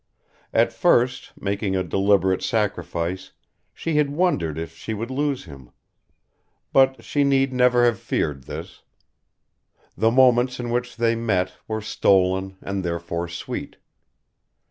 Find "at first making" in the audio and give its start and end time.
0.51-1.75